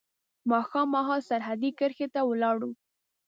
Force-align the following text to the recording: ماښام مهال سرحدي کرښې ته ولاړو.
ماښام 0.51 0.87
مهال 0.95 1.21
سرحدي 1.29 1.69
کرښې 1.79 2.07
ته 2.13 2.21
ولاړو. 2.29 2.71